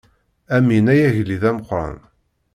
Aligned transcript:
Amin 0.55 0.85
ay 0.93 1.01
agellid 1.07 1.43
ameqqran. 1.49 1.97